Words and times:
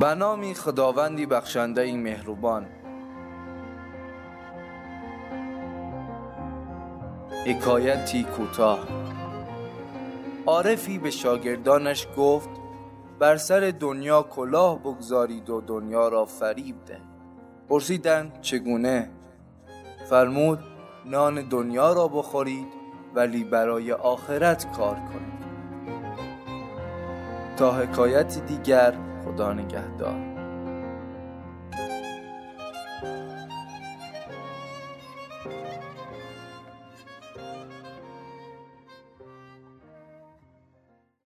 به 0.00 0.14
نام 0.14 0.52
خداوندی 0.52 1.26
بخشنده 1.26 1.96
مهربان. 1.96 2.66
حکایتی 7.46 8.24
کوتاه. 8.24 8.78
عارفی 10.46 10.98
به 10.98 11.10
شاگردانش 11.10 12.06
گفت 12.16 12.48
بر 13.18 13.36
سر 13.36 13.74
دنیا 13.80 14.22
کلاه 14.22 14.78
بگذارید 14.78 15.50
و 15.50 15.60
دنیا 15.60 16.08
را 16.08 16.24
فریب 16.24 16.84
ده 16.84 17.00
پرسیدند 17.68 18.40
چگونه؟ 18.40 19.10
فرمود 20.10 20.58
نان 21.04 21.48
دنیا 21.48 21.92
را 21.92 22.08
بخورید. 22.08 22.83
ولی 23.14 23.44
برای 23.44 23.92
آخرت 23.92 24.72
کار 24.76 24.94
کنید 24.94 25.44
تا 27.56 27.72
حکایتی 27.72 28.40
دیگر 28.40 28.94
خدا 29.24 29.52
نگهدار. 29.52 30.34